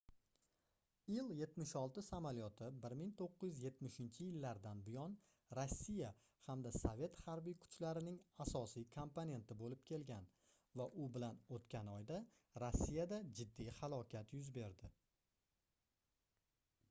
il-76 1.15 1.99
samolyoti 2.05 2.67
1970-yillardan 2.83 4.81
buyon 4.87 5.13
rossiya 5.59 6.09
hamda 6.47 6.71
sovet 6.77 7.17
harbiy 7.27 7.55
kuchlarining 7.65 8.17
asosiy 8.45 8.87
komponenti 8.97 9.57
boʻlib 9.61 9.85
kelgan 9.91 10.25
va 10.81 10.87
u 11.03 11.07
bilan 11.19 11.37
oʻtgan 11.59 11.91
oyda 11.97 12.17
rossiyada 12.65 13.21
jiddiy 13.41 13.69
halokat 13.83 14.33
yuz 14.39 14.49
berdi 14.57 14.91